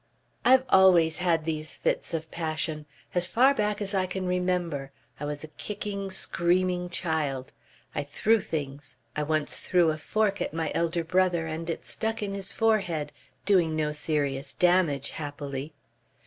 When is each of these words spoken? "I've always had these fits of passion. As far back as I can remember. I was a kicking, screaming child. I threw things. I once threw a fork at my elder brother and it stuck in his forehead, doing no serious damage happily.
"I've 0.43 0.63
always 0.69 1.19
had 1.19 1.45
these 1.45 1.75
fits 1.75 2.15
of 2.15 2.31
passion. 2.31 2.87
As 3.13 3.27
far 3.27 3.53
back 3.53 3.83
as 3.83 3.93
I 3.93 4.07
can 4.07 4.25
remember. 4.25 4.89
I 5.19 5.25
was 5.25 5.43
a 5.43 5.47
kicking, 5.47 6.09
screaming 6.09 6.89
child. 6.89 7.53
I 7.93 8.01
threw 8.01 8.39
things. 8.41 8.95
I 9.15 9.21
once 9.21 9.57
threw 9.57 9.91
a 9.91 9.99
fork 9.99 10.41
at 10.41 10.55
my 10.55 10.71
elder 10.73 11.03
brother 11.03 11.45
and 11.45 11.69
it 11.69 11.85
stuck 11.85 12.23
in 12.23 12.33
his 12.33 12.51
forehead, 12.51 13.11
doing 13.45 13.75
no 13.75 13.91
serious 13.91 14.55
damage 14.55 15.11
happily. 15.11 15.71